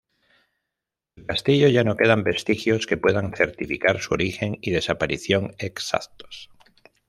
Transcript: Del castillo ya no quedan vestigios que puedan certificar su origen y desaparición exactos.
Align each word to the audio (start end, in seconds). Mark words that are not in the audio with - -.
Del 1.15 1.27
castillo 1.27 1.67
ya 1.67 1.83
no 1.83 1.95
quedan 1.95 2.23
vestigios 2.23 2.87
que 2.87 2.97
puedan 2.97 3.35
certificar 3.35 3.99
su 4.01 4.15
origen 4.15 4.57
y 4.59 4.71
desaparición 4.71 5.53
exactos. 5.59 6.49